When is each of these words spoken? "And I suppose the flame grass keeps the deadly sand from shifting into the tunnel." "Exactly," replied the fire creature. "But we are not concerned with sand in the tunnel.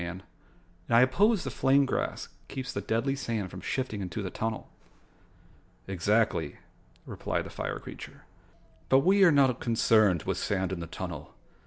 "And 0.01 0.23
I 0.89 1.01
suppose 1.03 1.43
the 1.43 1.51
flame 1.51 1.85
grass 1.85 2.29
keeps 2.47 2.73
the 2.73 2.81
deadly 2.81 3.15
sand 3.15 3.51
from 3.51 3.61
shifting 3.61 4.01
into 4.01 4.23
the 4.23 4.31
tunnel." 4.31 4.71
"Exactly," 5.85 6.57
replied 7.05 7.43
the 7.45 7.51
fire 7.51 7.77
creature. 7.77 8.25
"But 8.89 9.01
we 9.01 9.23
are 9.23 9.31
not 9.31 9.59
concerned 9.59 10.23
with 10.23 10.39
sand 10.39 10.71
in 10.73 10.79
the 10.79 10.87
tunnel. 10.87 11.35